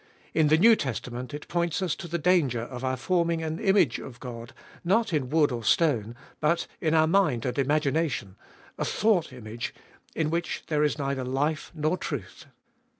In 0.33 0.47
the 0.47 0.57
New 0.57 0.75
Testament 0.75 1.31
it 1.31 1.47
points 1.47 1.79
us 1.79 1.93
to 1.97 2.07
the 2.07 2.17
danger 2.17 2.61
of 2.63 2.83
our 2.83 2.97
forming 2.97 3.43
an 3.43 3.59
image 3.59 3.99
of 3.99 4.19
God, 4.19 4.51
not 4.83 5.13
in 5.13 5.29
wood 5.29 5.51
or 5.51 5.63
stone, 5.63 6.15
but 6.39 6.65
in 6.79 6.95
our 6.95 7.05
mind 7.05 7.45
and 7.45 7.59
imagination— 7.59 8.35
athought 8.79 9.31
image, 9.31 9.75
in 10.15 10.31
which 10.31 10.63
there 10.69 10.83
is 10.83 10.97
neither 10.97 11.23
life 11.23 11.71
nor 11.75 11.97
truth. 11.99 12.47